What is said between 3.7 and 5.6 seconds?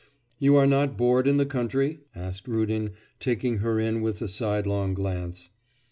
in with a sidelong glance.